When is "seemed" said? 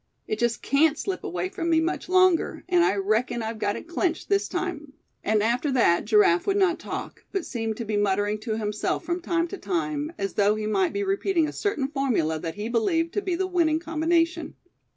7.45-7.77